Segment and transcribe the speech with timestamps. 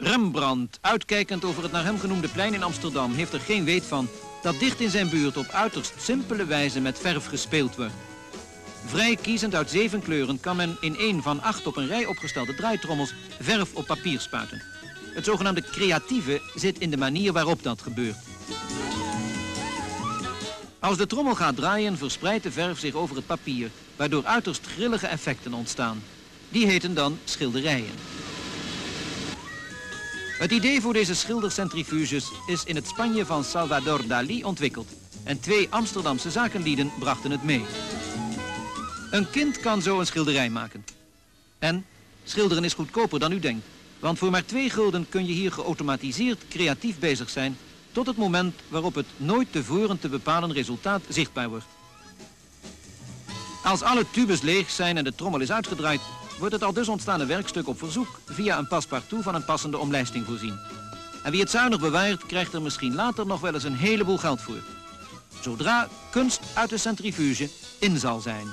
[0.00, 4.08] Rembrandt, uitkijkend over het naar hem genoemde plein in Amsterdam, heeft er geen weet van
[4.42, 7.92] dat dicht in zijn buurt op uiterst simpele wijze met verf gespeeld wordt.
[8.86, 12.54] Vrij kiezend uit zeven kleuren kan men in een van acht op een rij opgestelde
[12.54, 14.62] draaitrommels verf op papier spuiten.
[15.14, 18.16] Het zogenaamde creatieve zit in de manier waarop dat gebeurt.
[20.78, 25.06] Als de trommel gaat draaien verspreidt de verf zich over het papier, waardoor uiterst grillige
[25.06, 26.02] effecten ontstaan.
[26.48, 27.94] Die heten dan schilderijen.
[30.38, 34.88] Het idee voor deze schildercentrifuges is in het Spanje van Salvador Dali ontwikkeld.
[35.24, 37.64] En twee Amsterdamse zakenlieden brachten het mee.
[39.10, 40.84] Een kind kan zo een schilderij maken.
[41.58, 41.86] En
[42.24, 43.66] schilderen is goedkoper dan u denkt.
[43.98, 47.56] Want voor maar twee gulden kun je hier geautomatiseerd creatief bezig zijn...
[47.92, 51.77] tot het moment waarop het nooit tevoren te bepalen resultaat zichtbaar wordt.
[53.68, 56.00] Als alle tubes leeg zijn en de trommel is uitgedraaid...
[56.38, 58.20] wordt het al dus ontstaande werkstuk op verzoek...
[58.26, 60.58] via een paspartout van een passende omlijsting voorzien.
[61.22, 64.40] En wie het zuinig bewaart, krijgt er misschien later nog wel eens een heleboel geld
[64.40, 64.62] voor.
[65.40, 68.46] Zodra kunst uit de centrifuge in zal zijn.